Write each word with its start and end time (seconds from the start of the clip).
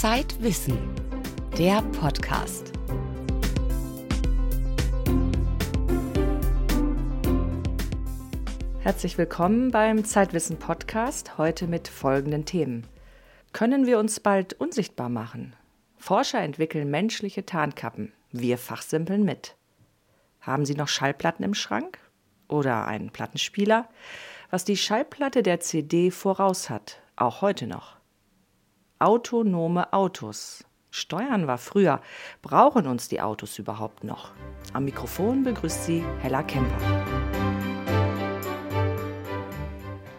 Zeitwissen, 0.00 0.78
der 1.58 1.82
Podcast. 1.82 2.72
Herzlich 8.78 9.18
willkommen 9.18 9.70
beim 9.70 10.06
Zeitwissen 10.06 10.58
Podcast, 10.58 11.36
heute 11.36 11.66
mit 11.66 11.86
folgenden 11.86 12.46
Themen. 12.46 12.86
Können 13.52 13.84
wir 13.84 13.98
uns 13.98 14.20
bald 14.20 14.54
unsichtbar 14.54 15.10
machen? 15.10 15.54
Forscher 15.98 16.40
entwickeln 16.40 16.90
menschliche 16.90 17.44
Tarnkappen. 17.44 18.14
Wir 18.32 18.56
fachsimpeln 18.56 19.22
mit. 19.22 19.54
Haben 20.40 20.64
Sie 20.64 20.76
noch 20.76 20.88
Schallplatten 20.88 21.44
im 21.44 21.52
Schrank? 21.52 21.98
Oder 22.48 22.86
einen 22.86 23.10
Plattenspieler? 23.10 23.86
Was 24.48 24.64
die 24.64 24.78
Schallplatte 24.78 25.42
der 25.42 25.60
CD 25.60 26.10
voraus 26.10 26.70
hat, 26.70 27.02
auch 27.16 27.42
heute 27.42 27.66
noch. 27.66 27.99
Autonome 29.02 29.94
Autos. 29.94 30.62
Steuern 30.90 31.46
war 31.46 31.56
früher. 31.56 32.02
Brauchen 32.42 32.86
uns 32.86 33.08
die 33.08 33.22
Autos 33.22 33.58
überhaupt 33.58 34.04
noch? 34.04 34.32
Am 34.74 34.84
Mikrofon 34.84 35.42
begrüßt 35.42 35.86
sie 35.86 36.04
Hella 36.20 36.42
Kemper. 36.42 36.76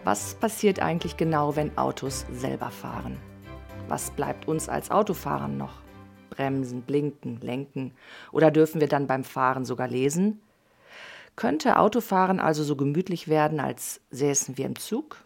Was 0.03 0.33
passiert 0.33 0.79
eigentlich 0.79 1.15
genau, 1.15 1.55
wenn 1.55 1.77
Autos 1.77 2.25
selber 2.31 2.71
fahren? 2.71 3.19
Was 3.87 4.09
bleibt 4.09 4.47
uns 4.47 4.67
als 4.67 4.89
Autofahrern 4.89 5.57
noch? 5.57 5.83
Bremsen, 6.31 6.81
blinken, 6.81 7.39
lenken? 7.39 7.93
Oder 8.31 8.49
dürfen 8.49 8.81
wir 8.81 8.87
dann 8.87 9.05
beim 9.05 9.23
Fahren 9.23 9.63
sogar 9.63 9.89
lesen? 9.89 10.41
Könnte 11.35 11.77
Autofahren 11.77 12.39
also 12.39 12.63
so 12.63 12.75
gemütlich 12.75 13.27
werden, 13.27 13.59
als 13.59 14.01
säßen 14.09 14.57
wir 14.57 14.65
im 14.65 14.75
Zug? 14.75 15.17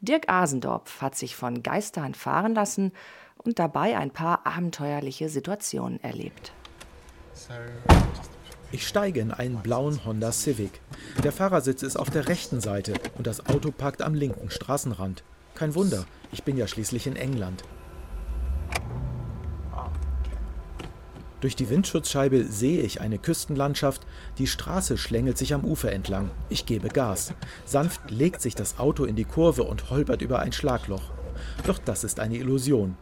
Dirk 0.00 0.28
Asendorf 0.28 1.00
hat 1.00 1.14
sich 1.16 1.36
von 1.36 1.62
Geistern 1.62 2.14
fahren 2.14 2.54
lassen 2.54 2.92
und 3.36 3.58
dabei 3.58 3.96
ein 3.96 4.10
paar 4.10 4.46
abenteuerliche 4.46 5.28
Situationen 5.28 6.02
erlebt. 6.02 6.52
Ich 8.72 8.86
steige 8.86 9.20
in 9.20 9.32
einen 9.32 9.62
blauen 9.62 10.04
Honda 10.04 10.30
Civic. 10.30 10.80
Der 11.24 11.32
Fahrersitz 11.32 11.82
ist 11.82 11.96
auf 11.96 12.10
der 12.10 12.28
rechten 12.28 12.60
Seite 12.60 12.94
und 13.16 13.26
das 13.26 13.46
Auto 13.46 13.72
parkt 13.72 14.02
am 14.02 14.14
linken 14.14 14.50
Straßenrand. 14.50 15.24
Kein 15.54 15.74
Wunder, 15.74 16.04
ich 16.32 16.44
bin 16.44 16.56
ja 16.56 16.68
schließlich 16.68 17.06
in 17.06 17.16
England. 17.16 17.64
Durch 21.40 21.56
die 21.56 21.70
Windschutzscheibe 21.70 22.44
sehe 22.44 22.82
ich 22.82 23.00
eine 23.00 23.18
Küstenlandschaft, 23.18 24.06
die 24.36 24.46
Straße 24.46 24.98
schlängelt 24.98 25.38
sich 25.38 25.54
am 25.54 25.64
Ufer 25.64 25.90
entlang. 25.90 26.30
Ich 26.50 26.66
gebe 26.66 26.88
Gas. 26.88 27.32
Sanft 27.64 28.10
legt 28.10 28.42
sich 28.42 28.54
das 28.54 28.78
Auto 28.78 29.04
in 29.04 29.16
die 29.16 29.24
Kurve 29.24 29.62
und 29.62 29.90
holpert 29.90 30.20
über 30.20 30.40
ein 30.40 30.52
Schlagloch. 30.52 31.10
Doch 31.66 31.78
das 31.78 32.04
ist 32.04 32.20
eine 32.20 32.36
Illusion. 32.36 32.96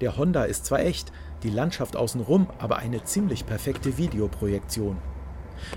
Der 0.00 0.16
Honda 0.16 0.44
ist 0.44 0.66
zwar 0.66 0.80
echt, 0.80 1.10
die 1.42 1.50
Landschaft 1.50 1.96
außenrum 1.96 2.48
aber 2.58 2.78
eine 2.78 3.02
ziemlich 3.02 3.44
perfekte 3.44 3.98
Videoprojektion. 3.98 4.98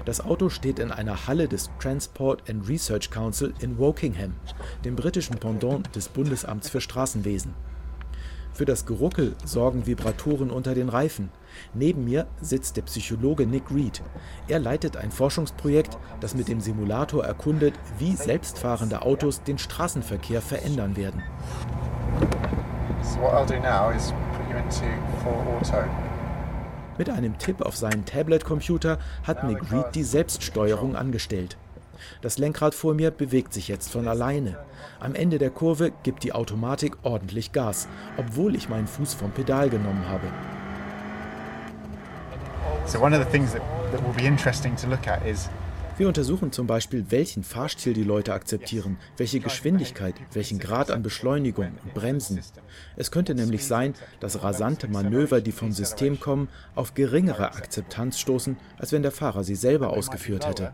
Das 0.05 0.21
Auto 0.21 0.49
steht 0.49 0.79
in 0.79 0.91
einer 0.91 1.27
Halle 1.27 1.47
des 1.47 1.69
Transport 1.79 2.49
and 2.49 2.67
Research 2.69 3.09
Council 3.09 3.53
in 3.59 3.77
Wokingham, 3.79 4.35
dem 4.85 4.95
britischen 4.95 5.37
Pendant 5.37 5.93
des 5.95 6.09
Bundesamts 6.09 6.69
für 6.69 6.79
Straßenwesen. 6.79 7.53
Für 8.53 8.65
das 8.65 8.85
Geruckel 8.85 9.35
sorgen 9.43 9.87
Vibratoren 9.87 10.51
unter 10.51 10.75
den 10.75 10.89
Reifen. 10.89 11.31
Neben 11.73 12.05
mir 12.05 12.27
sitzt 12.41 12.77
der 12.77 12.83
Psychologe 12.83 13.45
Nick 13.45 13.71
Reed. 13.71 14.01
Er 14.47 14.59
leitet 14.59 14.97
ein 14.97 15.11
Forschungsprojekt, 15.11 15.97
das 16.19 16.35
mit 16.35 16.47
dem 16.47 16.61
Simulator 16.61 17.23
erkundet, 17.23 17.73
wie 17.97 18.15
selbstfahrende 18.15 19.01
Autos 19.01 19.43
den 19.43 19.57
Straßenverkehr 19.57 20.41
verändern 20.41 20.95
werden. 20.95 21.23
Mit 26.97 27.09
einem 27.09 27.37
Tipp 27.37 27.61
auf 27.61 27.75
seinen 27.75 28.05
Tablet-Computer 28.05 28.99
hat 29.23 29.43
Nick 29.43 29.71
Reed 29.71 29.95
die 29.95 30.03
Selbststeuerung 30.03 30.95
angestellt. 30.95 31.57
Das 32.21 32.37
Lenkrad 32.37 32.75
vor 32.75 32.93
mir 32.93 33.11
bewegt 33.11 33.53
sich 33.53 33.67
jetzt 33.67 33.91
von 33.91 34.07
alleine. 34.07 34.57
Am 34.99 35.15
Ende 35.15 35.37
der 35.37 35.49
Kurve 35.49 35.91
gibt 36.03 36.23
die 36.23 36.33
Automatik 36.33 36.97
ordentlich 37.03 37.51
Gas, 37.51 37.87
obwohl 38.17 38.55
ich 38.55 38.69
meinen 38.69 38.87
Fuß 38.87 39.13
vom 39.13 39.31
Pedal 39.31 39.69
genommen 39.69 40.07
habe. 40.07 40.27
So 42.85 42.99
one 42.99 43.13
of 43.13 43.23
the 43.23 43.31
things 43.31 43.53
that, 43.53 43.61
that 43.91 44.03
will 44.03 44.13
be 44.13 44.25
interesting 44.25 44.75
to 44.77 44.87
look 44.87 45.07
at 45.07 45.25
is 45.25 45.49
wir 45.95 46.07
untersuchen 46.07 46.51
zum 46.51 46.65
Beispiel, 46.65 47.05
welchen 47.09 47.43
Fahrstil 47.43 47.93
die 47.93 48.03
Leute 48.03 48.33
akzeptieren, 48.33 48.97
welche 49.17 49.39
Geschwindigkeit, 49.39 50.15
welchen 50.33 50.57
Grad 50.57 50.89
an 50.89 51.03
Beschleunigung 51.03 51.73
und 51.83 51.93
Bremsen. 51.93 52.41
Es 52.95 53.11
könnte 53.11 53.35
nämlich 53.35 53.67
sein, 53.67 53.93
dass 54.19 54.41
rasante 54.41 54.87
Manöver, 54.87 55.39
die 55.39 55.51
vom 55.51 55.71
System 55.71 56.19
kommen, 56.19 56.49
auf 56.73 56.95
geringere 56.95 57.53
Akzeptanz 57.53 58.19
stoßen, 58.19 58.57
als 58.79 58.91
wenn 58.91 59.03
der 59.03 59.11
Fahrer 59.11 59.43
sie 59.43 59.53
selber 59.53 59.91
ausgeführt 59.91 60.47
hätte. 60.47 60.73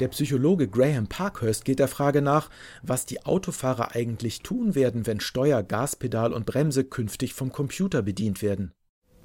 Der 0.00 0.08
Psychologe 0.08 0.68
Graham 0.68 1.06
Parkhurst 1.06 1.64
geht 1.64 1.78
der 1.78 1.88
Frage 1.88 2.20
nach, 2.20 2.50
was 2.82 3.06
die 3.06 3.24
Autofahrer 3.24 3.94
eigentlich 3.94 4.42
tun 4.42 4.74
werden, 4.74 5.06
wenn 5.06 5.20
Steuer, 5.20 5.62
Gaspedal 5.62 6.34
und 6.34 6.44
Bremse 6.44 6.84
künftig 6.84 7.32
vom 7.32 7.50
Computer 7.50 8.02
bedient 8.02 8.42
werden 8.42 8.72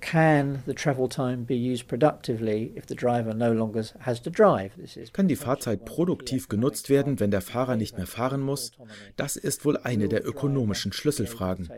can 0.02 0.64
the 0.66 0.74
travel 0.74 1.08
time 1.08 1.46
be 1.46 1.56
used 1.56 1.88
productively 1.88 2.74
if 2.76 2.86
the 2.88 2.96
driver 2.96 3.34
no 3.34 3.54
longer 3.54 3.84
has 4.00 4.22
to 4.22 4.30
drive? 4.30 4.72
Kann 5.14 5.28
die 5.28 5.36
Fahrzeit 5.36 5.86
produktiv 5.86 6.50
genutzt 6.50 6.90
werden, 6.90 7.20
wenn 7.20 7.32
der 7.32 7.42
Fahrer 7.42 7.76
nicht 7.78 7.98
mehr 7.98 8.08
fahren 8.08 8.42
muss? 8.42 8.72
Das 9.16 9.36
ist 9.36 9.64
wohl 9.64 9.78
eine 9.78 10.10
der 10.10 10.26
ökonomischen 10.28 10.92
Schlüsselfragen. 10.92 11.70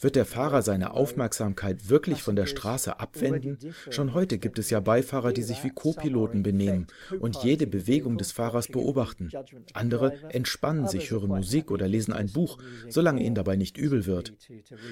Wird 0.00 0.16
der 0.16 0.26
Fahrer 0.26 0.62
seine 0.62 0.92
Aufmerksamkeit 0.92 1.88
wirklich 1.88 2.22
von 2.22 2.36
der 2.36 2.46
Straße 2.46 3.00
abwenden? 3.00 3.58
Schon 3.90 4.14
heute 4.14 4.38
gibt 4.38 4.58
es 4.58 4.70
ja 4.70 4.80
Beifahrer, 4.80 5.32
die 5.32 5.42
sich 5.42 5.64
wie 5.64 5.70
Co-Piloten 5.70 6.42
benehmen 6.42 6.86
und 7.18 7.42
jede 7.42 7.66
Bewegung 7.66 8.18
des 8.18 8.32
Fahrers 8.32 8.68
beobachten. 8.68 9.30
Andere 9.72 10.12
entspannen 10.28 10.86
sich, 10.86 11.10
hören 11.10 11.28
Musik 11.28 11.70
oder 11.70 11.88
lesen 11.88 12.12
ein 12.12 12.30
Buch, 12.30 12.58
solange 12.88 13.22
ihnen 13.22 13.34
dabei 13.34 13.56
nicht 13.56 13.78
übel 13.78 14.06
wird. 14.06 14.34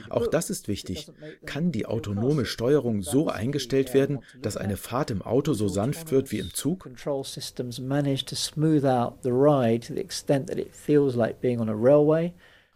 Auch 0.08 0.26
das 0.26 0.50
ist 0.50 0.68
wichtig. 0.68 1.08
Kann 1.44 1.70
die 1.70 1.86
autonome 1.86 2.46
Steuerung 2.54 3.02
so 3.02 3.28
eingestellt 3.28 3.94
werden, 3.94 4.20
dass 4.40 4.56
eine 4.56 4.76
Fahrt 4.76 5.10
im 5.10 5.22
Auto 5.22 5.52
so 5.52 5.68
sanft 5.68 6.12
wird 6.12 6.30
wie 6.30 6.38
im 6.38 6.54
Zug? 6.54 6.84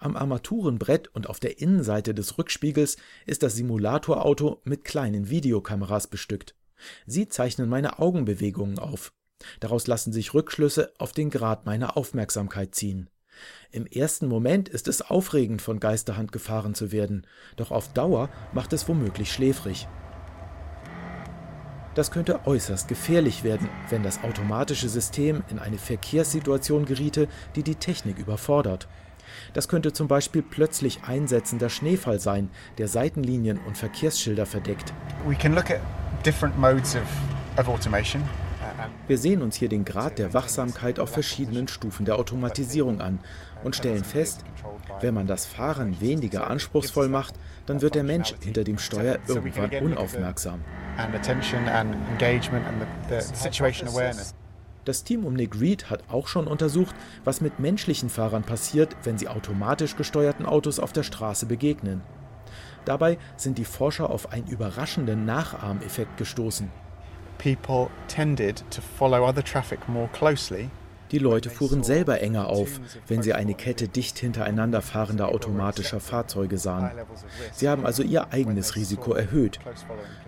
Am 0.00 0.16
Armaturenbrett 0.16 1.08
und 1.14 1.28
auf 1.28 1.40
der 1.40 1.60
Innenseite 1.60 2.12
des 2.12 2.38
Rückspiegels 2.38 2.96
ist 3.24 3.42
das 3.42 3.54
Simulatorauto 3.54 4.60
mit 4.64 4.84
kleinen 4.84 5.30
Videokameras 5.30 6.08
bestückt. 6.08 6.54
Sie 7.06 7.28
zeichnen 7.28 7.68
meine 7.68 7.98
Augenbewegungen 8.00 8.78
auf. 8.78 9.12
Daraus 9.60 9.86
lassen 9.86 10.12
sich 10.12 10.34
Rückschlüsse 10.34 10.92
auf 10.98 11.12
den 11.12 11.30
Grad 11.30 11.66
meiner 11.66 11.96
Aufmerksamkeit 11.96 12.74
ziehen. 12.74 13.08
Im 13.70 13.86
ersten 13.86 14.28
Moment 14.28 14.68
ist 14.68 14.88
es 14.88 15.02
aufregend, 15.02 15.60
von 15.60 15.80
Geisterhand 15.80 16.32
gefahren 16.32 16.74
zu 16.74 16.92
werden, 16.92 17.26
doch 17.56 17.70
auf 17.70 17.92
Dauer 17.92 18.30
macht 18.52 18.72
es 18.72 18.88
womöglich 18.88 19.32
schläfrig. 19.32 19.86
Das 21.94 22.10
könnte 22.10 22.46
äußerst 22.46 22.86
gefährlich 22.86 23.42
werden, 23.42 23.68
wenn 23.90 24.02
das 24.02 24.22
automatische 24.22 24.88
System 24.88 25.42
in 25.50 25.58
eine 25.58 25.78
Verkehrssituation 25.78 26.84
geriete, 26.84 27.28
die 27.56 27.64
die 27.64 27.74
Technik 27.74 28.18
überfordert. 28.18 28.86
Das 29.52 29.68
könnte 29.68 29.92
zum 29.92 30.08
Beispiel 30.08 30.42
plötzlich 30.42 31.00
einsetzender 31.04 31.68
Schneefall 31.68 32.20
sein, 32.20 32.50
der 32.78 32.88
Seitenlinien 32.88 33.58
und 33.66 33.76
Verkehrsschilder 33.76 34.46
verdeckt. 34.46 34.92
We 35.26 35.34
can 35.34 35.54
look 35.54 35.70
at 35.70 35.80
different 36.24 36.56
modes 36.56 36.94
of, 36.94 37.02
of 37.58 37.68
automation. 37.68 38.22
Wir 39.08 39.16
sehen 39.16 39.40
uns 39.40 39.56
hier 39.56 39.70
den 39.70 39.86
Grad 39.86 40.18
der 40.18 40.34
Wachsamkeit 40.34 41.00
auf 41.00 41.08
verschiedenen 41.08 41.66
Stufen 41.66 42.04
der 42.04 42.18
Automatisierung 42.18 43.00
an 43.00 43.20
und 43.64 43.74
stellen 43.74 44.04
fest, 44.04 44.44
wenn 45.00 45.14
man 45.14 45.26
das 45.26 45.46
Fahren 45.46 45.98
weniger 46.02 46.48
anspruchsvoll 46.48 47.08
macht, 47.08 47.34
dann 47.64 47.80
wird 47.80 47.94
der 47.94 48.04
Mensch 48.04 48.34
hinter 48.40 48.64
dem 48.64 48.78
Steuer 48.78 49.18
irgendwann 49.26 49.70
unaufmerksam. 49.70 50.62
Das 54.84 55.04
Team 55.04 55.24
um 55.24 55.34
Nick 55.34 55.58
Reed 55.58 55.88
hat 55.88 56.04
auch 56.08 56.28
schon 56.28 56.46
untersucht, 56.46 56.94
was 57.24 57.40
mit 57.40 57.58
menschlichen 57.58 58.10
Fahrern 58.10 58.42
passiert, 58.42 58.94
wenn 59.04 59.16
sie 59.16 59.28
automatisch 59.28 59.96
gesteuerten 59.96 60.44
Autos 60.44 60.78
auf 60.78 60.92
der 60.92 61.02
Straße 61.02 61.46
begegnen. 61.46 62.02
Dabei 62.84 63.16
sind 63.36 63.56
die 63.56 63.64
Forscher 63.64 64.10
auf 64.10 64.32
einen 64.32 64.46
überraschenden 64.46 65.24
Nachahmeffekt 65.24 66.18
gestoßen. 66.18 66.70
People 67.38 67.88
tended 68.08 68.62
to 68.70 68.80
follow 68.80 69.24
other 69.24 69.42
traffic 69.42 69.88
more 69.88 70.08
closely 70.12 70.70
Die 71.10 71.18
Leute 71.18 71.48
fuhren 71.48 71.82
selber 71.82 72.20
enger 72.20 72.48
auf, 72.48 72.80
wenn 73.06 73.22
sie 73.22 73.32
eine 73.32 73.54
Kette 73.54 73.88
dicht 73.88 74.18
hintereinander 74.18 74.82
fahrender 74.82 75.28
automatischer 75.28 76.00
Fahrzeuge 76.00 76.58
sahen. 76.58 76.90
Sie 77.52 77.68
haben 77.68 77.86
also 77.86 78.02
ihr 78.02 78.32
eigenes 78.32 78.76
Risiko 78.76 79.14
erhöht. 79.14 79.58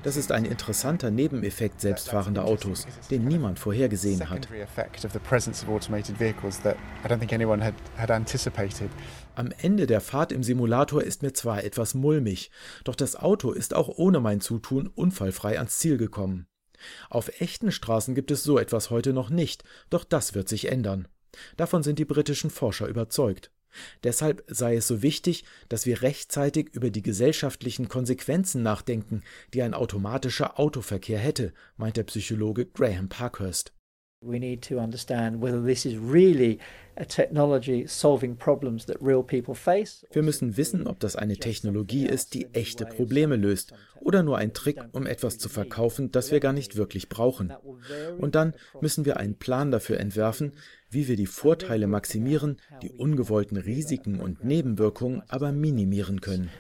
Das 0.03 0.17
ist 0.17 0.33
ein 0.33 0.47
interessanter 0.47 1.11
Nebeneffekt 1.11 1.81
selbstfahrender 1.81 2.47
Autos, 2.47 2.87
den 3.11 3.27
niemand 3.27 3.59
vorhergesehen 3.59 4.31
hat. 4.31 4.49
Am 9.35 9.53
Ende 9.63 9.87
der 9.87 10.01
Fahrt 10.01 10.33
im 10.33 10.43
Simulator 10.43 11.03
ist 11.03 11.23
mir 11.23 11.33
zwar 11.33 11.65
etwas 11.65 11.95
mulmig, 11.95 12.51
doch 12.85 12.95
das 12.95 13.17
Auto 13.17 13.53
ist 13.53 13.75
auch 13.75 13.89
ohne 13.89 14.21
mein 14.21 14.41
Zutun 14.41 14.87
unfallfrei 14.87 15.59
ans 15.59 15.79
Ziel 15.79 15.99
gekommen. 15.99 16.47
Auf 17.09 17.41
echten 17.41 17.73
Straßen 17.73 18.15
gibt 18.15 18.31
es 18.31 18.43
so 18.43 18.59
etwas 18.59 18.91
heute 18.91 19.13
noch 19.13 19.31
nicht, 19.31 19.65
doch 19.91 20.05
das 20.05 20.35
wird 20.35 20.49
sich 20.49 20.71
ändern. 20.71 21.09
Davon 21.57 21.83
sind 21.83 21.99
die 21.99 22.05
britischen 22.05 22.51
Forscher 22.51 22.89
überzeugt. 22.89 23.51
Deshalb 24.03 24.45
sei 24.49 24.77
es 24.77 24.89
so 24.89 25.03
wichtig, 25.03 25.45
dass 25.69 25.87
wir 25.87 26.03
rechtzeitig 26.03 26.71
über 26.73 26.91
die 26.91 27.03
gesellschaftlichen 27.03 27.89
Konsequenzen 27.89 28.63
nachdenken, 28.63 29.23
die 29.55 29.63
ein 29.63 29.75
automatischer 29.75 30.59
Autoverkehr 30.59 31.19
hätte, 31.19 31.53
meint 31.77 31.97
der 31.97 32.05
Psychologe 32.05 32.67
Graham 32.67 33.09
Parkhurst. 33.09 33.73
We 34.23 34.39
need 34.39 34.61
to 34.69 34.79
understand 34.79 35.41
whether 35.41 35.65
this 35.65 35.87
is 35.87 35.97
really 35.97 36.59
a 36.99 37.07
technology 37.07 37.87
solving 37.87 38.37
problems 38.37 38.85
that 38.85 38.99
real 39.01 39.23
people 39.23 39.55
face. 39.55 40.05
Wir 40.13 40.23
müssen 40.23 40.59
wissen, 40.59 40.87
ob 40.87 41.01
das 41.01 41.17
eine 41.17 41.39
Technologie 41.39 42.05
ist, 42.07 42.35
die 42.35 42.47
echte 42.53 42.85
Probleme 42.85 43.37
löst 43.37 43.73
oder 43.99 44.23
nur 44.23 44.37
ein 44.37 44.53
Trick, 44.53 44.79
um 44.93 45.07
etwas 45.07 45.39
zu 45.39 45.49
verkaufen, 45.49 46.13
das 46.13 46.31
wir 46.31 46.41
gar 46.41 46.53
nicht 46.53 46.77
wirklich 46.77 47.09
brauchen. 47.09 47.55
Und 48.19 48.35
dann 48.35 48.53
müssen 48.83 49.07
wir 49.07 49.17
einen 49.17 49.37
Plan 49.37 49.71
dafür 49.71 49.99
entwerfen, 49.99 50.53
wie 50.91 51.09
wir 51.09 51.17
die 51.17 51.25
Vorteile 51.25 51.87
maximieren, 51.87 52.59
die 52.83 52.91
ungewollten 52.91 53.57
Risiken 53.57 54.21
und 54.21 54.45
Nebenwirkungen 54.45 55.23
aber 55.29 55.51
minimieren 55.53 56.21
können. 56.21 56.51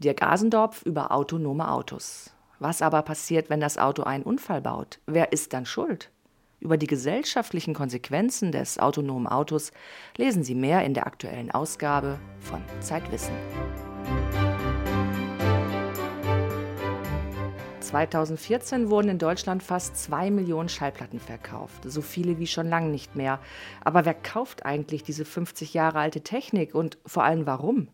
Dirk 0.00 0.22
Asendorf 0.22 0.82
über 0.82 1.12
autonome 1.12 1.70
Autos. 1.70 2.32
Was 2.60 2.82
aber 2.82 3.02
passiert, 3.02 3.50
wenn 3.50 3.60
das 3.60 3.78
Auto 3.78 4.02
einen 4.02 4.24
Unfall 4.24 4.60
baut? 4.60 4.98
Wer 5.06 5.32
ist 5.32 5.52
dann 5.52 5.64
schuld? 5.64 6.10
Über 6.60 6.76
die 6.76 6.88
gesellschaftlichen 6.88 7.72
Konsequenzen 7.72 8.50
des 8.50 8.80
autonomen 8.80 9.28
Autos 9.28 9.70
lesen 10.16 10.42
Sie 10.42 10.56
mehr 10.56 10.84
in 10.84 10.92
der 10.92 11.06
aktuellen 11.06 11.52
Ausgabe 11.52 12.18
von 12.40 12.60
Zeitwissen. 12.80 13.34
2014 17.80 18.90
wurden 18.90 19.08
in 19.08 19.18
Deutschland 19.18 19.62
fast 19.62 19.96
zwei 19.96 20.30
Millionen 20.30 20.68
Schallplatten 20.68 21.20
verkauft, 21.20 21.84
so 21.84 22.02
viele 22.02 22.38
wie 22.38 22.46
schon 22.46 22.68
lange 22.68 22.90
nicht 22.90 23.14
mehr. 23.14 23.38
Aber 23.82 24.04
wer 24.04 24.14
kauft 24.14 24.66
eigentlich 24.66 25.04
diese 25.04 25.24
50 25.24 25.74
Jahre 25.74 26.00
alte 26.00 26.22
Technik 26.22 26.74
und 26.74 26.98
vor 27.06 27.22
allem 27.22 27.46
warum? 27.46 27.88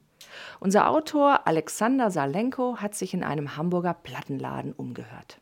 Unser 0.60 0.88
Autor 0.90 1.46
Alexander 1.46 2.10
Salenko 2.10 2.78
hat 2.78 2.94
sich 2.94 3.14
in 3.14 3.25
einem 3.25 3.56
Hamburger 3.56 3.94
Plattenladen 3.94 4.72
umgehört. 4.72 5.40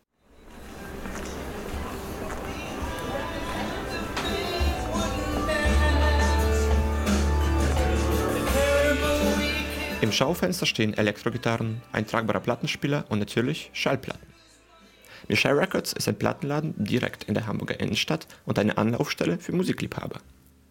Im 10.03 10.11
Schaufenster 10.11 10.67
stehen 10.67 10.95
Elektrogitarren, 10.95 11.81
ein 11.93 12.07
tragbarer 12.07 12.41
Plattenspieler 12.41 13.05
und 13.09 13.21
natürlich 13.21 13.71
Schallplatten. 13.73 14.27
Michelle 15.29 15.57
Records 15.57 15.93
ist 15.93 16.09
ein 16.09 16.19
Plattenladen 16.19 16.75
direkt 16.77 17.23
in 17.25 17.35
der 17.35 17.47
Hamburger 17.47 17.79
Innenstadt 17.79 18.27
und 18.45 18.59
eine 18.59 18.77
Anlaufstelle 18.79 19.39
für 19.39 19.53
Musikliebhaber. 19.53 20.19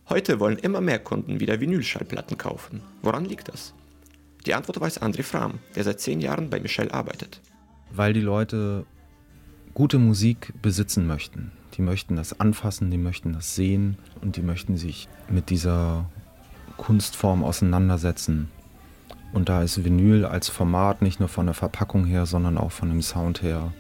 Heute 0.10 0.42
wollen 0.42 0.58
immer 0.58 0.82
mehr 0.82 1.00
Kunden 1.00 1.40
wieder 1.40 1.62
Vinylschallplatten 1.62 2.38
kaufen. 2.38 2.84
Woran 3.02 3.24
liegt 3.24 3.48
das? 3.48 3.74
Die 4.46 4.54
Antwort 4.54 4.80
weiß 4.82 5.02
André 5.02 5.24
Fram, 5.24 5.60
der 5.76 5.84
seit 5.84 6.00
zehn 6.00 6.20
Jahren 6.20 6.50
bei 6.50 6.60
Michelle 6.60 6.94
arbeitet. 6.94 7.42
Weil 7.92 8.14
die 8.14 8.22
Leute 8.22 8.86
gute 9.74 10.00
Musik 10.00 10.54
besitzen 10.62 11.06
möchten. 11.08 11.52
Die 11.76 11.82
möchten 11.82 12.16
das 12.16 12.40
anfassen, 12.40 12.92
die 12.92 12.98
möchten 12.98 13.34
das 13.34 13.56
sehen 13.56 13.98
und 14.22 14.36
die 14.36 14.42
möchten 14.42 14.78
sich 14.78 15.08
mit 15.30 15.50
dieser 15.50 16.10
Kunstform 16.78 17.44
auseinandersetzen. 17.44 18.50
Und 19.34 19.48
da 19.48 19.64
ist 19.64 19.84
Vinyl 19.86 20.26
als 20.26 20.50
Format 20.50 21.02
nicht 21.02 21.20
nur 21.20 21.30
von 21.30 21.46
der 21.46 21.56
Verpackung 21.56 22.06
her, 22.06 22.26
sondern 22.26 22.58
auch 22.58 22.72
von 22.72 22.90
dem 22.90 23.02
Sound 23.02 23.42
her 23.42 23.72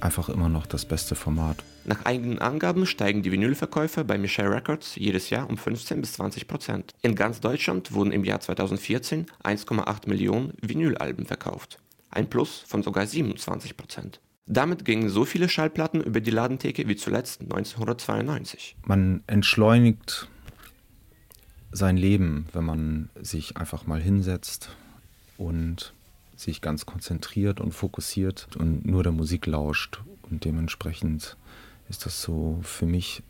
einfach 0.00 0.28
immer 0.28 0.48
noch 0.48 0.66
das 0.66 0.84
beste 0.84 1.14
Format. 1.14 1.56
Nach 1.88 2.04
eigenen 2.04 2.38
Angaben 2.38 2.84
steigen 2.84 3.22
die 3.22 3.32
Vinylverkäufe 3.32 4.04
bei 4.04 4.18
Michelle 4.18 4.50
Records 4.50 4.96
jedes 4.96 5.30
Jahr 5.30 5.48
um 5.48 5.56
15 5.56 6.02
bis 6.02 6.12
20 6.12 6.46
Prozent. 6.46 6.92
In 7.00 7.14
ganz 7.14 7.40
Deutschland 7.40 7.94
wurden 7.94 8.12
im 8.12 8.24
Jahr 8.24 8.40
2014 8.40 9.24
1,8 9.42 10.06
Millionen 10.06 10.52
Vinylalben 10.60 11.24
verkauft. 11.24 11.78
Ein 12.10 12.28
Plus 12.28 12.62
von 12.66 12.82
sogar 12.82 13.06
27 13.06 13.78
Prozent. 13.78 14.20
Damit 14.44 14.84
gingen 14.84 15.08
so 15.08 15.24
viele 15.24 15.48
Schallplatten 15.48 16.02
über 16.02 16.20
die 16.20 16.30
Ladentheke 16.30 16.88
wie 16.88 16.96
zuletzt 16.96 17.40
1992. 17.40 18.76
Man 18.84 19.22
entschleunigt 19.26 20.28
sein 21.72 21.96
Leben, 21.96 22.48
wenn 22.52 22.64
man 22.64 23.08
sich 23.18 23.56
einfach 23.56 23.86
mal 23.86 24.02
hinsetzt 24.02 24.76
und 25.38 25.94
sich 26.36 26.60
ganz 26.60 26.84
konzentriert 26.84 27.62
und 27.62 27.72
fokussiert 27.72 28.46
und 28.58 28.84
nur 28.84 29.02
der 29.02 29.12
Musik 29.12 29.46
lauscht 29.46 30.02
und 30.30 30.44
dementsprechend 30.44 31.38
ist 31.88 32.06
das 32.06 32.22
so 32.22 32.58
für 32.62 32.86
mich 32.86 33.22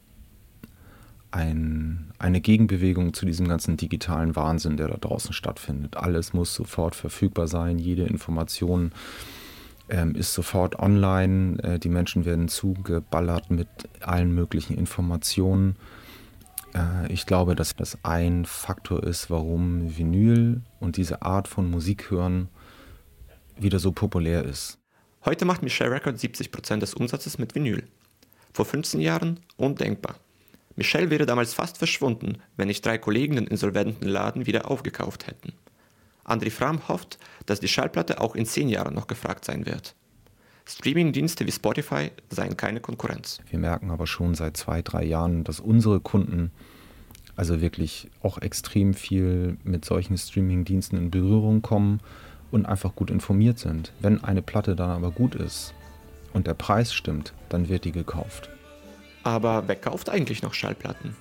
ein, 1.31 2.13
eine 2.19 2.41
Gegenbewegung 2.41 3.13
zu 3.13 3.27
diesem 3.27 3.49
ganzen 3.49 3.77
digitalen 3.77 4.35
Wahnsinn, 4.35 4.77
der 4.77 4.89
da 4.89 4.97
draußen 4.97 5.33
stattfindet. 5.33 5.97
Alles 5.97 6.33
muss 6.33 6.55
sofort 6.55 6.95
verfügbar 6.95 7.49
sein, 7.49 7.79
jede 7.79 8.05
Information 8.05 8.93
ähm, 9.89 10.15
ist 10.15 10.33
sofort 10.35 10.79
online, 10.79 11.63
äh, 11.63 11.79
die 11.79 11.89
Menschen 11.89 12.25
werden 12.25 12.49
zugeballert 12.49 13.51
mit 13.51 13.69
allen 14.01 14.35
möglichen 14.35 14.77
Informationen. 14.77 15.77
Äh, 16.75 17.13
ich 17.13 17.27
glaube, 17.27 17.55
dass 17.55 17.77
das 17.77 17.99
ein 18.05 18.45
Faktor 18.45 19.03
ist, 19.05 19.31
warum 19.31 19.97
Vinyl 19.97 20.63
und 20.81 20.97
diese 20.97 21.23
Art 21.23 21.49
von 21.49 21.71
Musik 21.71 22.11
hören 22.11 22.49
wieder 23.61 23.79
so 23.79 23.93
populär 23.93 24.45
ist. 24.45 24.79
Heute 25.25 25.45
macht 25.45 25.63
Michelle 25.63 25.91
Record 25.91 26.17
70% 26.17 26.79
des 26.79 26.95
Umsatzes 26.95 27.39
mit 27.39 27.55
Vinyl. 27.55 27.83
Vor 28.53 28.65
15 28.65 29.01
Jahren 29.01 29.41
undenkbar. 29.57 30.17
Michelle 30.77 31.11
wäre 31.11 31.27
damals 31.27 31.55
fast 31.55 31.79
verschwunden, 31.79 32.39
wenn 32.57 32.69
nicht 32.69 32.87
drei 32.87 32.99
Kollegen 32.99 33.35
den 33.35 33.47
insolventen 33.47 34.09
Laden 34.09 34.47
wieder 34.47 34.71
aufgekauft 34.71 35.27
hätten. 35.27 35.53
André 36.25 36.51
Fram 36.51 36.87
hofft, 36.89 37.19
dass 37.47 37.61
die 37.61 37.69
Schallplatte 37.69 38.21
auch 38.21 38.37
in 38.37 38.47
zehn 38.47 38.69
Jahren 38.69 38.95
noch 38.95 39.07
gefragt 39.07 39.45
sein 39.45 39.67
wird. 39.67 39.95
Streamingdienste 40.67 41.47
wie 41.47 41.53
Spotify 41.53 42.11
seien 42.29 42.57
keine 42.57 42.81
Konkurrenz. 42.81 43.41
Wir 43.51 43.59
merken 43.59 43.91
aber 43.91 44.07
schon 44.07 44.35
seit 44.35 44.57
zwei, 44.57 44.83
drei 44.83 45.03
Jahren, 45.05 45.43
dass 45.43 45.61
unsere 45.61 45.99
Kunden 45.99 46.53
also 47.37 47.61
wirklich 47.61 48.11
auch 48.23 48.39
extrem 48.39 48.95
viel 48.95 49.57
mit 49.65 49.85
solchen 49.85 50.19
Streamingdiensten 50.19 50.99
in 50.99 51.11
Berührung 51.11 51.63
kommen 51.63 52.01
und 52.51 52.67
einfach 52.67 52.95
gut 52.95 53.11
informiert 53.11 53.59
sind. 53.59 53.93
Wenn 54.01 54.23
eine 54.23 54.43
Platte 54.43 54.77
dann 54.77 54.91
aber 54.91 55.11
gut 55.11 55.35
ist, 55.35 55.73
und 56.33 56.47
der 56.47 56.55
Preis 56.55 56.93
stimmt, 56.93 57.35
dann 57.49 57.69
wird 57.69 57.85
die 57.85 57.93
gekauft. 57.93 58.51
Aber 59.23 59.65
wer 59.67 59.77
kauft 59.77 60.09
eigentlich 60.11 60.43
noch 60.43 60.55
Schallplatten? 60.55 61.17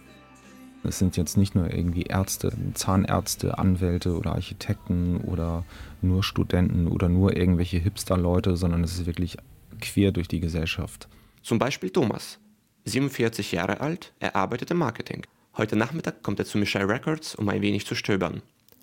Es 0.83 0.99
sind 0.99 1.17
jetzt 1.17 1.37
nicht 1.37 1.55
nur 1.55 1.73
irgendwie 1.73 2.03
Ärzte, 2.03 2.53
Zahnärzte, 2.73 3.57
Anwälte 3.57 4.15
oder 4.15 4.33
Architekten 4.33 5.17
oder 5.21 5.65
nur 6.01 6.23
Studenten 6.23 6.87
oder 6.87 7.09
nur 7.09 7.35
irgendwelche 7.35 7.77
Hipster-Leute, 7.77 8.55
sondern 8.55 8.83
es 8.83 8.93
ist 8.93 9.05
wirklich 9.05 9.37
quer 9.81 10.11
durch 10.11 10.27
die 10.27 10.39
Gesellschaft. 10.39 11.07
Zum 11.41 11.59
Beispiel 11.59 11.89
Thomas, 11.89 12.39
47 12.85 13.51
Jahre 13.51 13.81
alt, 13.81 14.13
er 14.19 14.35
arbeitet 14.35 14.71
im 14.71 14.77
Marketing. 14.77 15.25
Heute 15.57 15.75
Nachmittag 15.75 16.23
kommt 16.23 16.39
er 16.39 16.45
zu 16.45 16.57
Michelle 16.57 16.87
Records, 16.87 17.35
um 17.35 17.49
ein 17.49 17.61
wenig 17.61 17.85
zu 17.85 17.95
stöbern. 17.95 18.41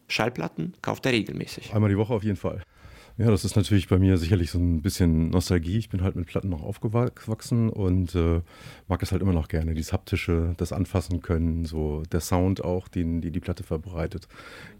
Schallplatten 0.09 0.75
kauft 0.83 1.07
er 1.07 1.12
regelmäßig. 1.12 1.73
Einmal 1.73 1.90
die 1.90 1.97
Woche 1.97 2.12
auf 2.12 2.25
jeden 2.25 2.37
Fall. 2.37 2.62
Ja, 3.16 3.30
das 3.30 3.44
ist 3.44 3.54
natürlich 3.54 3.87
bei 3.87 3.99
mir 3.99 4.18
sicherlich 4.18 4.50
so 4.50 4.59
ein 4.59 4.83
bisschen 4.83 5.30
Nostalgie. 5.30 5.78
Ich 5.78 5.88
bin 5.88 6.02
halt 6.02 6.16
mit 6.16 6.26
Platten 6.26 6.49
noch 6.49 6.64
aufgewachsen 6.64 7.71
und 7.71 8.12
äh, 8.16 8.40
mag 8.88 9.02
es 9.04 9.12
halt 9.12 9.23
immer 9.23 9.33
noch 9.33 9.47
gerne. 9.47 9.75
Dieses 9.75 9.92
haptische, 9.92 10.54
das 10.56 10.73
Anfassen 10.73 11.21
können, 11.23 11.64
so 11.64 12.02
der 12.11 12.18
Sound 12.18 12.64
auch, 12.64 12.88
den 12.88 13.21
die, 13.21 13.30
die 13.30 13.38
Platte 13.38 13.62
verbreitet. 13.62 14.26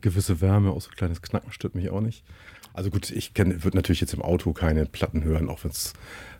Gewisse 0.01 0.41
Wärme, 0.41 0.73
auch 0.73 0.81
so 0.81 0.91
ein 0.91 0.97
kleines 0.97 1.23
Knacken 1.23 1.53
stört 1.53 1.77
mich 1.77 1.91
auch 1.91 2.01
nicht. 2.01 2.25
Also 2.73 2.91
gut, 2.91 3.13
ich 3.13 3.31
würde 3.37 3.77
natürlich 3.77 4.01
jetzt 4.01 4.15
im 4.15 4.23
Auto 4.23 4.53
keine 4.53 4.85
Platten 4.87 5.23
hören, 5.23 5.49
auch 5.49 5.63
wenn 5.63 5.71
es 5.71 5.93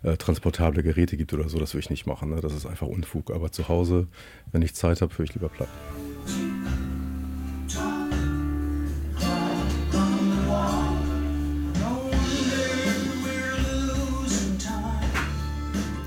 äh, 0.03 0.17
transportable 0.17 0.83
Geräte 0.83 1.15
gibt 1.15 1.33
oder 1.33 1.47
so. 1.47 1.59
Das 1.59 1.73
würde 1.73 1.85
ich 1.85 1.89
nicht 1.89 2.05
machen. 2.05 2.29
Ne? 2.31 2.41
Das 2.41 2.53
ist 2.53 2.65
einfach 2.65 2.87
Unfug. 2.87 3.31
Aber 3.31 3.53
zu 3.53 3.69
Hause, 3.69 4.07
wenn 4.51 4.61
ich 4.61 4.75
Zeit 4.75 5.01
habe, 5.01 5.17
höre 5.17 5.23
ich 5.23 5.33
lieber 5.33 5.47
Platten. 5.47 6.54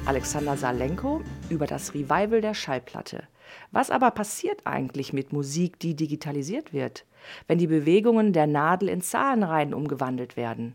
Alexander 0.09 0.57
Salenko 0.57 1.21
über 1.51 1.67
das 1.67 1.93
Revival 1.93 2.41
der 2.41 2.55
Schallplatte. 2.55 3.25
Was 3.73 3.91
aber 3.91 4.11
passiert 4.11 4.63
eigentlich 4.65 5.13
mit 5.13 5.35
Musik, 5.35 5.79
die 5.81 5.95
digitalisiert 5.95 6.73
wird, 6.73 7.05
wenn 7.47 7.59
die 7.59 7.67
Bewegungen 7.67 8.33
der 8.33 8.47
Nadel 8.47 8.89
in 8.89 9.03
Zahlenreihen 9.03 9.75
umgewandelt 9.75 10.39
werden? 10.39 10.75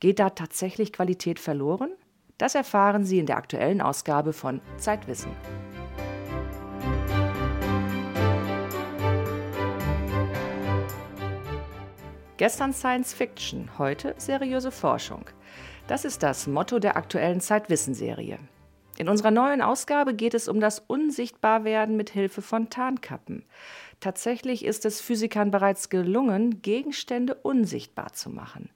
Geht 0.00 0.18
da 0.18 0.30
tatsächlich 0.30 0.92
Qualität 0.92 1.38
verloren? 1.38 1.90
Das 2.38 2.56
erfahren 2.56 3.04
Sie 3.04 3.20
in 3.20 3.26
der 3.26 3.36
aktuellen 3.36 3.80
Ausgabe 3.80 4.32
von 4.32 4.60
Zeitwissen. 4.78 5.30
Gestern 12.36 12.72
Science 12.72 13.14
Fiction, 13.14 13.70
heute 13.78 14.16
seriöse 14.18 14.72
Forschung. 14.72 15.26
Das 15.86 16.04
ist 16.04 16.24
das 16.24 16.48
Motto 16.48 16.80
der 16.80 16.96
aktuellen 16.96 17.40
Zeitwissen-Serie. 17.40 18.40
In 18.98 19.08
unserer 19.08 19.30
neuen 19.30 19.60
Ausgabe 19.60 20.14
geht 20.14 20.34
es 20.34 20.48
um 20.48 20.58
das 20.58 20.78
Unsichtbarwerden 20.78 21.96
mit 21.96 22.10
Hilfe 22.10 22.40
von 22.40 22.70
Tarnkappen. 22.70 23.44
Tatsächlich 24.00 24.64
ist 24.64 24.84
es 24.84 25.00
Physikern 25.00 25.50
bereits 25.50 25.88
gelungen, 25.90 26.62
Gegenstände 26.62 27.34
unsichtbar 27.34 28.12
zu 28.12 28.30
machen. 28.30 28.70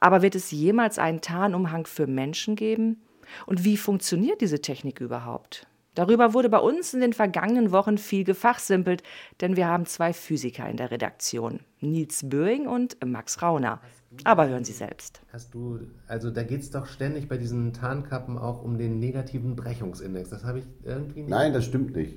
Aber 0.00 0.22
wird 0.22 0.34
es 0.34 0.50
jemals 0.50 0.98
einen 0.98 1.20
Tarnumhang 1.20 1.86
für 1.86 2.06
Menschen 2.06 2.56
geben? 2.56 3.02
Und 3.46 3.64
wie 3.64 3.76
funktioniert 3.76 4.40
diese 4.40 4.60
Technik 4.60 5.00
überhaupt? 5.00 5.66
Darüber 5.94 6.34
wurde 6.34 6.48
bei 6.48 6.58
uns 6.58 6.94
in 6.94 7.00
den 7.00 7.12
vergangenen 7.12 7.72
Wochen 7.72 7.98
viel 7.98 8.24
gefachsimpelt, 8.24 9.02
denn 9.40 9.56
wir 9.56 9.66
haben 9.66 9.86
zwei 9.86 10.12
Physiker 10.12 10.68
in 10.68 10.76
der 10.76 10.90
Redaktion, 10.90 11.60
Nils 11.80 12.28
Böing 12.28 12.66
und 12.68 12.96
Max 13.04 13.42
Rauner. 13.42 13.80
Aber 14.24 14.48
hören 14.48 14.64
Sie 14.64 14.72
selbst. 14.72 15.22
Hast 15.32 15.54
du, 15.54 15.78
also 16.08 16.30
da 16.30 16.42
geht 16.42 16.62
es 16.62 16.70
doch 16.70 16.86
ständig 16.86 17.28
bei 17.28 17.36
diesen 17.36 17.72
Tarnkappen 17.72 18.38
auch 18.38 18.62
um 18.62 18.76
den 18.76 18.98
negativen 18.98 19.54
Brechungsindex. 19.54 20.30
Das 20.30 20.44
habe 20.44 20.58
ich 20.58 20.64
irgendwie 20.82 21.20
nicht. 21.20 21.30
Nein, 21.30 21.52
das 21.52 21.64
stimmt 21.64 21.94
nicht. 21.94 22.16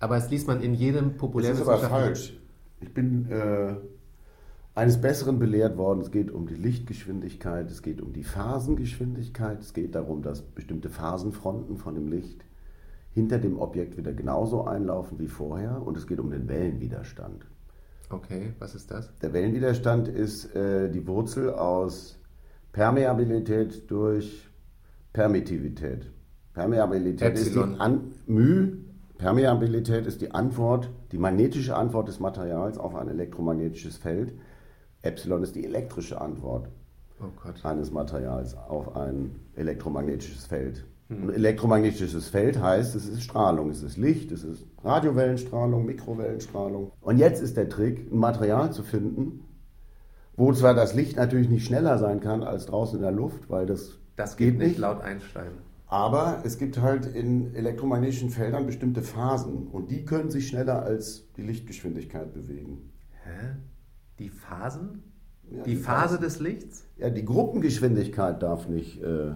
Aber 0.00 0.16
es 0.16 0.28
liest 0.30 0.48
man 0.48 0.60
in 0.60 0.74
jedem 0.74 1.16
populären. 1.16 1.52
Das 1.52 1.62
ist 1.62 1.68
aber 1.68 1.88
falsch. 1.88 2.36
Ich 2.80 2.92
bin 2.92 3.30
äh, 3.30 3.76
eines 4.74 5.00
Besseren 5.00 5.38
belehrt 5.38 5.78
worden. 5.78 6.00
Es 6.00 6.10
geht 6.10 6.30
um 6.30 6.46
die 6.46 6.54
Lichtgeschwindigkeit, 6.54 7.70
es 7.70 7.82
geht 7.82 8.02
um 8.02 8.12
die 8.12 8.24
Phasengeschwindigkeit, 8.24 9.60
es 9.60 9.72
geht 9.72 9.94
darum, 9.94 10.22
dass 10.22 10.42
bestimmte 10.42 10.90
Phasenfronten 10.90 11.76
von 11.78 11.94
dem 11.94 12.08
Licht 12.08 12.44
hinter 13.12 13.38
dem 13.38 13.58
Objekt 13.58 13.96
wieder 13.96 14.12
genauso 14.12 14.64
einlaufen 14.64 15.18
wie 15.18 15.28
vorher 15.28 15.80
und 15.82 15.96
es 15.96 16.06
geht 16.06 16.20
um 16.20 16.30
den 16.30 16.48
Wellenwiderstand. 16.48 17.46
Okay, 18.08 18.52
was 18.58 18.74
ist 18.74 18.90
das? 18.90 19.10
Der 19.18 19.32
Wellenwiderstand 19.32 20.08
ist 20.08 20.54
äh, 20.54 20.90
die 20.90 21.06
Wurzel 21.06 21.52
aus 21.52 22.18
Permeabilität 22.72 23.90
durch 23.90 24.48
Permittivität. 25.12 26.10
Permeabilität 26.54 27.30
Epsilon. 27.30 27.70
ist 27.70 27.76
die 27.76 27.80
An 27.80 28.12
μ, 28.26 28.86
Permeabilität 29.18 30.06
ist 30.06 30.20
die 30.20 30.30
Antwort, 30.30 30.90
die 31.10 31.18
magnetische 31.18 31.74
Antwort 31.74 32.08
des 32.08 32.20
Materials 32.20 32.78
auf 32.78 32.94
ein 32.94 33.08
elektromagnetisches 33.08 33.96
Feld. 33.96 34.34
Epsilon 35.02 35.42
ist 35.42 35.56
die 35.56 35.64
elektrische 35.64 36.20
Antwort 36.20 36.68
oh 37.20 37.66
eines 37.66 37.90
Materials 37.90 38.54
auf 38.54 38.94
ein 38.94 39.36
elektromagnetisches 39.54 40.46
Feld. 40.46 40.84
Ein 41.08 41.32
elektromagnetisches 41.32 42.28
Feld 42.28 42.60
heißt, 42.60 42.96
es 42.96 43.06
ist 43.06 43.22
Strahlung, 43.22 43.70
es 43.70 43.82
ist 43.82 43.96
Licht, 43.96 44.32
es 44.32 44.42
ist 44.42 44.66
Radiowellenstrahlung, 44.82 45.86
Mikrowellenstrahlung. 45.86 46.90
Und 47.00 47.18
jetzt 47.18 47.40
ist 47.40 47.56
der 47.56 47.68
Trick, 47.68 48.10
ein 48.10 48.18
Material 48.18 48.72
zu 48.72 48.82
finden, 48.82 49.44
wo 50.36 50.52
zwar 50.52 50.74
das 50.74 50.94
Licht 50.94 51.16
natürlich 51.16 51.48
nicht 51.48 51.64
schneller 51.64 51.98
sein 51.98 52.20
kann 52.20 52.42
als 52.42 52.66
draußen 52.66 52.96
in 52.98 53.02
der 53.02 53.12
Luft, 53.12 53.48
weil 53.48 53.66
das, 53.66 53.98
das 54.16 54.36
geht, 54.36 54.58
nicht 54.58 54.78
laut 54.78 55.00
Einstein. 55.00 55.52
Aber 55.86 56.42
es 56.44 56.58
gibt 56.58 56.80
halt 56.80 57.06
in 57.06 57.54
elektromagnetischen 57.54 58.30
Feldern 58.30 58.66
bestimmte 58.66 59.02
Phasen 59.02 59.68
und 59.68 59.92
die 59.92 60.04
können 60.04 60.30
sich 60.30 60.48
schneller 60.48 60.82
als 60.82 61.32
die 61.36 61.42
Lichtgeschwindigkeit 61.42 62.34
bewegen. 62.34 62.90
Hä? 63.22 63.54
Die 64.18 64.30
Phasen? 64.30 65.04
Ja, 65.48 65.62
die, 65.62 65.70
die 65.70 65.76
Phase 65.76 66.16
Phasen. 66.16 66.20
des 66.22 66.40
Lichts? 66.40 66.84
Ja, 66.96 67.10
die 67.10 67.24
Gruppengeschwindigkeit 67.24 68.42
darf 68.42 68.68
nicht. 68.68 69.00
Äh, 69.00 69.34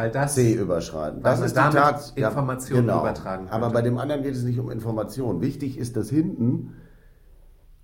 weil 0.00 0.10
das 0.10 0.34
C 0.34 0.54
überschreiten. 0.54 1.22
Das 1.22 1.40
ist 1.40 1.56
damit 1.56 1.74
Tat, 1.74 2.12
Informationen 2.16 2.86
ja, 2.86 2.94
genau. 2.94 3.00
übertragen. 3.02 3.42
Könnte. 3.44 3.52
Aber 3.52 3.70
bei 3.70 3.82
dem 3.82 3.98
anderen 3.98 4.22
geht 4.22 4.34
es 4.34 4.42
nicht 4.42 4.58
um 4.58 4.70
Informationen. 4.70 5.42
Wichtig 5.42 5.78
ist, 5.78 5.96
dass 5.96 6.08
hinten 6.08 6.74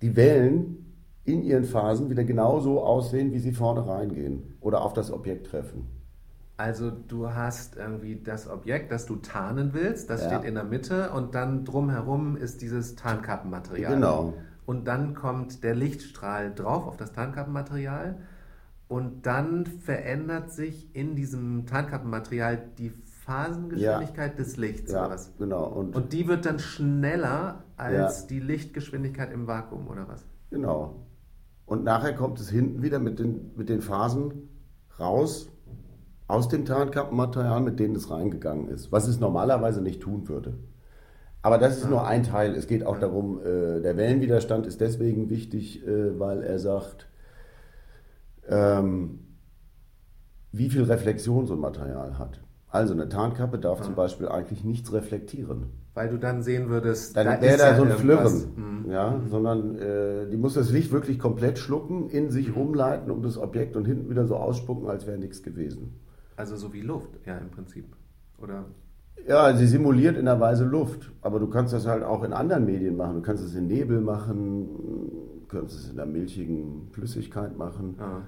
die 0.01 0.15
Wellen 0.15 0.95
in 1.25 1.43
ihren 1.43 1.65
Phasen 1.65 2.09
wieder 2.09 2.23
genauso 2.23 2.81
aussehen, 2.81 3.33
wie 3.33 3.39
sie 3.39 3.51
vorne 3.51 3.85
reingehen 3.85 4.57
oder 4.61 4.81
auf 4.81 4.93
das 4.93 5.11
Objekt 5.11 5.47
treffen. 5.47 5.87
Also 6.55 6.89
du 6.89 7.29
hast 7.29 7.75
irgendwie 7.75 8.19
das 8.23 8.49
Objekt, 8.49 8.91
das 8.91 9.05
du 9.05 9.17
tarnen 9.17 9.73
willst, 9.73 10.09
das 10.09 10.23
ja. 10.23 10.29
steht 10.29 10.43
in 10.43 10.55
der 10.55 10.63
Mitte 10.63 11.11
und 11.11 11.35
dann 11.35 11.65
drumherum 11.65 12.35
ist 12.35 12.63
dieses 12.63 12.95
Tarnkappenmaterial. 12.95 13.93
Genau. 13.93 14.33
Und 14.65 14.87
dann 14.87 15.13
kommt 15.13 15.63
der 15.63 15.75
Lichtstrahl 15.75 16.51
drauf 16.53 16.87
auf 16.87 16.97
das 16.97 17.11
Tarnkappenmaterial 17.11 18.17
und 18.87 19.25
dann 19.25 19.65
verändert 19.65 20.51
sich 20.51 20.95
in 20.95 21.15
diesem 21.15 21.65
Tarnkappenmaterial 21.65 22.57
die 22.77 22.91
Phasengeschwindigkeit 23.25 24.31
ja. 24.31 24.37
des 24.37 24.55
Lichts 24.55 24.91
ja, 24.91 25.05
oder 25.05 25.15
was? 25.15 25.33
Genau. 25.37 25.65
Und, 25.65 25.95
und, 25.95 26.13
die 26.13 26.27
wird 26.27 26.45
dann 26.45 26.59
schneller 26.59 27.65
als 27.75 28.21
ja. 28.21 28.27
die 28.27 28.39
Lichtgeschwindigkeit 28.39 29.33
im 29.33 29.47
Vakuum 29.47 29.87
oder 29.87 30.07
was? 30.07 30.25
Genau. 30.49 31.07
Und 31.65 31.83
nachher 31.83 32.13
kommt 32.15 32.39
es 32.39 32.49
hinten 32.49 32.81
wieder 32.81 32.99
mit 32.99 33.19
den, 33.19 33.51
mit 33.57 33.67
den 33.67 33.81
Phasen 33.81 34.49
raus 34.97 35.51
aus 36.29 36.47
dem 36.47 36.63
Tarnkappenmaterial, 36.63 37.61
mit 37.61 37.79
denen 37.79 37.95
es 37.95 38.09
reingegangen 38.09 38.69
ist, 38.69 38.91
was 38.93 39.07
es 39.07 39.19
normalerweise 39.19 39.81
nicht 39.81 40.01
tun 40.01 40.29
würde. 40.29 40.53
Aber 41.41 41.57
das 41.57 41.77
ist 41.77 41.83
ja. 41.83 41.89
nur 41.89 42.07
ein 42.07 42.23
Teil. 42.23 42.55
Es 42.55 42.67
geht 42.67 42.85
auch 42.85 42.97
darum, 42.97 43.39
äh, 43.39 43.81
der 43.81 43.97
Wellenwiderstand 43.97 44.65
ist 44.65 44.81
deswegen 44.81 45.29
wichtig, 45.29 45.85
äh, 45.85 46.17
weil 46.19 46.43
er 46.43 46.59
sagt, 46.59 47.06
ähm, 48.47 49.19
wie 50.51 50.69
viel 50.69 50.83
Reflexion 50.83 51.45
so 51.45 51.53
ein 51.53 51.59
Material 51.59 52.17
hat. 52.17 52.41
Also 52.69 52.93
eine 52.93 53.07
Tarnkappe 53.07 53.59
darf 53.59 53.79
ja. 53.79 53.85
zum 53.85 53.95
Beispiel 53.95 54.27
eigentlich 54.27 54.63
nichts 54.63 54.91
reflektieren. 54.91 55.71
Weil 55.93 56.09
du 56.09 56.17
dann 56.17 56.43
sehen 56.43 56.69
würdest, 56.69 57.15
dann 57.17 57.25
da 57.25 57.41
wäre 57.41 57.57
da 57.57 57.75
so 57.75 57.83
ein 57.83 57.91
Flirren, 57.91 58.83
mhm. 58.83 58.91
ja, 58.91 59.11
mhm. 59.11 59.29
sondern 59.29 59.75
äh, 59.77 60.29
die 60.29 60.37
muss 60.37 60.53
das 60.53 60.69
Licht 60.69 60.91
wirklich 60.91 61.17
komplett 61.17 61.57
schlucken, 61.57 62.09
in 62.09 62.29
sich 62.29 62.49
mhm. 62.49 62.61
umleiten 62.61 63.09
um 63.09 63.23
das 63.23 63.37
Objekt 63.37 63.75
und 63.75 63.85
hinten 63.85 64.09
wieder 64.09 64.27
so 64.27 64.35
ausspucken, 64.35 64.87
als 64.89 65.07
wäre 65.07 65.17
nichts 65.17 65.41
gewesen. 65.41 65.99
Also 66.35 66.55
so 66.55 66.71
wie 66.73 66.81
Luft, 66.81 67.09
ja 67.25 67.37
im 67.37 67.49
Prinzip, 67.49 67.85
oder? 68.37 68.65
Ja, 69.27 69.55
sie 69.55 69.65
simuliert 69.65 70.17
in 70.17 70.25
der 70.25 70.39
Weise 70.39 70.65
Luft, 70.65 71.11
aber 71.21 71.39
du 71.39 71.47
kannst 71.47 71.73
das 71.73 71.87
halt 71.87 72.03
auch 72.03 72.23
in 72.23 72.31
anderen 72.31 72.65
Medien 72.65 72.95
machen. 72.95 73.15
Du 73.15 73.21
kannst 73.21 73.43
es 73.43 73.55
in 73.55 73.65
Nebel 73.67 73.99
machen, 73.99 74.67
du 74.67 75.47
kannst 75.47 75.75
es 75.75 75.89
in 75.89 75.95
der 75.95 76.05
milchigen 76.05 76.89
Flüssigkeit 76.91 77.57
machen. 77.57 77.95
Ah. 77.99 78.21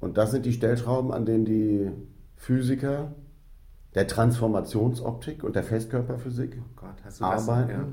Und 0.00 0.18
das 0.18 0.30
sind 0.30 0.46
die 0.46 0.52
Stellschrauben, 0.52 1.12
an 1.12 1.24
denen 1.24 1.44
die 1.44 1.90
Physiker 2.36 3.12
der 3.94 4.06
Transformationsoptik 4.06 5.42
und 5.42 5.56
der 5.56 5.62
Festkörperphysik 5.62 6.58
oh 6.60 6.70
Gott, 6.76 7.22
arbeiten. 7.22 7.68
Das, 7.68 7.76
ja. 7.76 7.88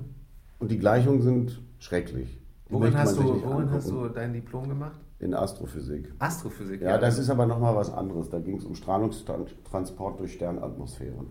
Und 0.60 0.72
die 0.72 0.78
Gleichungen 0.78 1.22
sind 1.22 1.62
schrecklich. 1.80 2.42
worin 2.70 2.98
hast, 2.98 3.18
du, 3.18 3.42
worin 3.44 3.72
hast 3.72 3.90
du 3.90 4.08
dein 4.10 4.34
Diplom 4.34 4.68
gemacht? 4.68 5.00
In 5.20 5.34
Astrophysik. 5.34 6.12
Astrophysik, 6.20 6.82
ja. 6.82 6.92
Ja, 6.92 6.98
das 6.98 7.18
ist 7.18 7.30
aber 7.30 7.46
nochmal 7.46 7.76
was 7.76 7.92
anderes. 7.92 8.30
Da 8.30 8.40
ging 8.40 8.58
es 8.58 8.66
um 8.66 8.76
Strahlungstransport 8.76 10.20
durch 10.20 10.34
Sternatmosphären. 10.34 11.28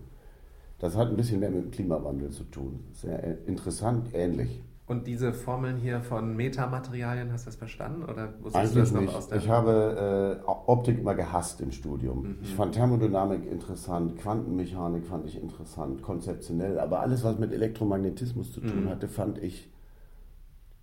Das 0.78 0.96
hat 0.96 1.08
ein 1.08 1.16
bisschen 1.16 1.40
mehr 1.40 1.50
mit 1.50 1.64
dem 1.64 1.70
Klimawandel 1.70 2.30
zu 2.30 2.44
tun. 2.44 2.84
Sehr 2.92 3.46
interessant, 3.46 4.08
ähnlich. 4.14 4.62
Und 4.92 5.06
diese 5.06 5.32
Formeln 5.32 5.78
hier 5.78 6.02
von 6.02 6.36
Metamaterialien, 6.36 7.32
hast 7.32 7.46
du 7.46 7.48
das 7.48 7.56
verstanden? 7.56 8.02
Oder 8.02 8.34
wusstest 8.42 8.74
du 8.74 8.78
das 8.78 8.92
noch 8.92 9.00
nicht. 9.00 9.14
aus 9.14 9.26
der 9.26 9.38
Ich 9.38 9.48
habe 9.48 10.42
äh, 10.46 10.50
Optik 10.66 10.98
immer 10.98 11.14
gehasst 11.14 11.62
im 11.62 11.72
Studium. 11.72 12.22
Mhm. 12.22 12.38
Ich 12.42 12.54
fand 12.54 12.74
Thermodynamik 12.74 13.50
interessant, 13.50 14.18
Quantenmechanik 14.18 15.06
fand 15.06 15.24
ich 15.24 15.40
interessant, 15.40 16.02
konzeptionell, 16.02 16.78
aber 16.78 17.00
alles, 17.00 17.24
was 17.24 17.38
mit 17.38 17.52
Elektromagnetismus 17.52 18.52
zu 18.52 18.60
tun 18.60 18.84
mhm. 18.84 18.90
hatte, 18.90 19.08
fand 19.08 19.38
ich 19.38 19.72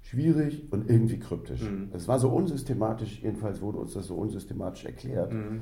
schwierig 0.02 0.64
und 0.72 0.90
irgendwie 0.90 1.20
kryptisch. 1.20 1.62
Mhm. 1.62 1.92
Es 1.94 2.08
war 2.08 2.18
so 2.18 2.30
unsystematisch, 2.30 3.22
jedenfalls 3.22 3.62
wurde 3.62 3.78
uns 3.78 3.94
das 3.94 4.08
so 4.08 4.16
unsystematisch 4.16 4.86
erklärt. 4.86 5.32
Mhm. 5.32 5.62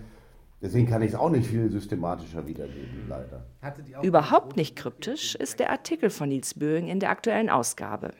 Deswegen 0.61 0.87
kann 0.87 1.01
ich 1.01 1.09
es 1.09 1.15
auch 1.15 1.29
nicht 1.29 1.47
viel 1.47 1.69
systematischer 1.69 2.47
wiedergeben, 2.47 3.09
leider. 3.09 3.45
Überhaupt 4.03 4.55
nicht 4.55 4.77
kryptisch 4.77 5.35
ist 5.35 5.59
der 5.59 5.69
Artikel 5.69 6.09
von 6.09 6.29
Nils 6.29 6.53
Böing 6.53 6.87
in 6.87 7.01
der 7.01 7.09
aktuellen 7.09 7.49
Ausgabe. 7.49 8.11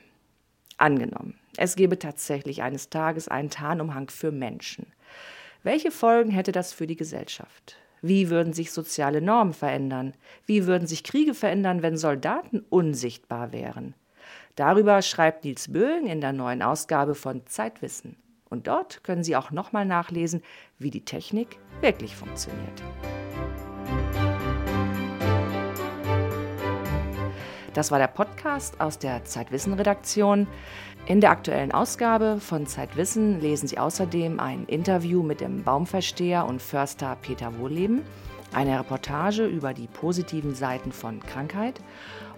Angenommen, 0.78 1.38
es 1.56 1.74
gäbe 1.74 1.98
tatsächlich 1.98 2.62
eines 2.62 2.88
Tages 2.88 3.28
einen 3.28 3.50
Tarnumhang 3.50 4.08
für 4.10 4.30
Menschen. 4.30 4.86
Welche 5.64 5.90
Folgen 5.90 6.30
hätte 6.30 6.52
das 6.52 6.72
für 6.72 6.86
die 6.86 6.96
Gesellschaft? 6.96 7.76
Wie 8.00 8.30
würden 8.30 8.52
sich 8.52 8.70
soziale 8.70 9.20
Normen 9.20 9.52
verändern? 9.52 10.14
Wie 10.46 10.66
würden 10.66 10.86
sich 10.86 11.02
Kriege 11.02 11.34
verändern, 11.34 11.82
wenn 11.82 11.96
Soldaten 11.96 12.64
unsichtbar 12.70 13.52
wären? 13.52 13.94
Darüber 14.54 15.02
schreibt 15.02 15.44
Nils 15.44 15.72
Böing 15.72 16.06
in 16.06 16.20
der 16.20 16.32
neuen 16.32 16.62
Ausgabe 16.62 17.16
von 17.16 17.44
Zeitwissen. 17.46 18.16
Und 18.48 18.66
dort 18.66 19.02
können 19.04 19.24
Sie 19.24 19.36
auch 19.36 19.50
nochmal 19.50 19.84
nachlesen, 19.84 20.42
wie 20.78 20.90
die 20.90 21.04
Technik 21.04 21.58
wirklich 21.80 22.16
funktioniert. 22.16 22.82
Das 27.78 27.92
war 27.92 28.00
der 28.00 28.08
Podcast 28.08 28.80
aus 28.80 28.98
der 28.98 29.24
Zeitwissen-Redaktion. 29.24 30.48
In 31.06 31.20
der 31.20 31.30
aktuellen 31.30 31.70
Ausgabe 31.70 32.40
von 32.40 32.66
Zeitwissen 32.66 33.40
lesen 33.40 33.68
Sie 33.68 33.78
außerdem 33.78 34.40
ein 34.40 34.64
Interview 34.64 35.22
mit 35.22 35.40
dem 35.40 35.62
Baumversteher 35.62 36.44
und 36.44 36.60
Förster 36.60 37.16
Peter 37.22 37.56
Wohleben, 37.56 38.02
eine 38.52 38.80
Reportage 38.80 39.46
über 39.46 39.74
die 39.74 39.86
positiven 39.86 40.56
Seiten 40.56 40.90
von 40.90 41.20
Krankheit 41.20 41.80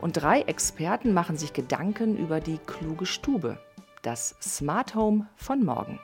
und 0.03 0.13
drei 0.13 0.43
Experten 0.43 1.15
machen 1.15 1.39
sich 1.39 1.55
Gedanken 1.55 2.19
über 2.19 2.41
die 2.41 2.59
kluge 2.67 3.07
Stube, 3.07 3.57
das 4.03 4.37
Smart 4.43 4.95
Home 4.95 5.27
von 5.37 5.65
morgen. 5.65 5.99